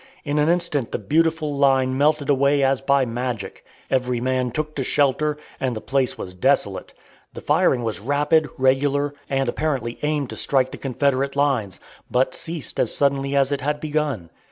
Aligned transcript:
In 0.23 0.39
an 0.39 0.49
instant 0.49 0.91
the 0.91 0.97
beautiful 0.97 1.55
line 1.55 1.95
melted 1.95 2.27
away 2.27 2.63
as 2.63 2.81
by 2.81 3.05
magic. 3.05 3.63
Every 3.87 4.19
man 4.19 4.49
took 4.49 4.73
to 4.77 4.83
shelter, 4.83 5.37
and 5.59 5.75
the 5.75 5.79
place 5.79 6.17
was 6.17 6.33
desolate. 6.33 6.95
The 7.35 7.39
firing 7.41 7.83
was 7.83 7.99
rapid, 7.99 8.49
regular, 8.57 9.13
and 9.29 9.47
apparently 9.47 9.99
aimed 10.01 10.31
to 10.31 10.35
strike 10.35 10.71
the 10.71 10.79
Confederate 10.79 11.35
lines, 11.35 11.79
but 12.09 12.33
ceased 12.33 12.79
as 12.79 12.95
suddenly 12.95 13.35
as 13.35 13.51
it 13.51 13.61
had 13.61 13.79
begun. 13.79 14.31